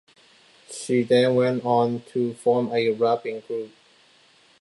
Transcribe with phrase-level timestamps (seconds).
[0.71, 3.69] She then went on to form a rapping group.